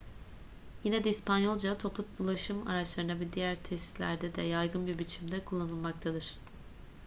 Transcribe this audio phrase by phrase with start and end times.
[0.83, 6.35] yine de i̇spanyolca toplu ulaşım araçlarında ve diğer tesislerde de yaygın bir biçimde kullanılmaktadır